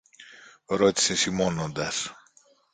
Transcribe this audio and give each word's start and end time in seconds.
ρώτησε 0.65 1.15
σιμώνοντας. 1.15 2.09